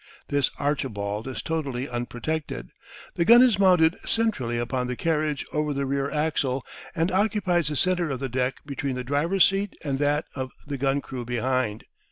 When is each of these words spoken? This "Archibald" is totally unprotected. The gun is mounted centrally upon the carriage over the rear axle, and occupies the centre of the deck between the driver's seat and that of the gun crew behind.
This 0.29 0.49
"Archibald" 0.57 1.27
is 1.27 1.43
totally 1.43 1.87
unprotected. 1.87 2.71
The 3.13 3.23
gun 3.23 3.43
is 3.43 3.59
mounted 3.59 3.97
centrally 4.03 4.57
upon 4.57 4.87
the 4.87 4.95
carriage 4.95 5.45
over 5.53 5.75
the 5.75 5.85
rear 5.85 6.09
axle, 6.09 6.65
and 6.95 7.11
occupies 7.11 7.67
the 7.67 7.75
centre 7.75 8.09
of 8.09 8.19
the 8.19 8.27
deck 8.27 8.61
between 8.65 8.95
the 8.95 9.03
driver's 9.03 9.45
seat 9.45 9.77
and 9.83 9.99
that 9.99 10.25
of 10.33 10.53
the 10.65 10.79
gun 10.79 11.01
crew 11.01 11.23
behind. 11.23 11.83